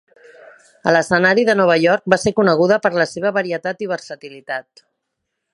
A 0.91 0.93
l'escenari 0.95 1.43
de 1.49 1.55
Nova 1.59 1.75
York, 1.83 2.05
va 2.15 2.19
ser 2.23 2.35
coneguda 2.41 2.81
per 2.87 2.95
la 2.97 3.09
seva 3.15 3.35
varietat 3.39 3.85
i 3.87 3.93
versatilitat. 3.97 4.87